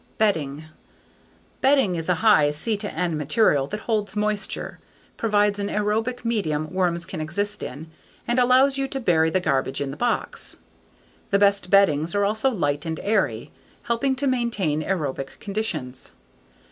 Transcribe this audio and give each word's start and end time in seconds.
Bedding 0.17 0.63
Bedding 1.61 1.95
is 1.95 2.09
a 2.09 2.15
high 2.25 2.49
C/N 2.49 3.15
material 3.15 3.67
that 3.67 3.81
holds 3.81 4.15
moisture, 4.15 4.79
provides 5.15 5.59
an 5.59 5.69
aerobic 5.69 6.25
medium 6.25 6.73
worms 6.73 7.05
can 7.05 7.21
exist 7.21 7.61
in, 7.61 7.91
and 8.27 8.39
allows 8.39 8.79
you 8.79 8.87
to 8.87 8.99
bury 8.99 9.29
the 9.29 9.39
garbage 9.39 9.79
in 9.79 9.91
the 9.91 9.95
box. 9.95 10.57
The 11.29 11.37
best 11.37 11.69
beddings 11.69 12.15
are 12.15 12.25
also 12.25 12.49
light 12.49 12.83
and 12.83 12.99
airy, 13.03 13.51
helping 13.83 14.15
to 14.15 14.25
maintain 14.25 14.81
aerobic 14.81 15.37
conditions. 15.39 16.13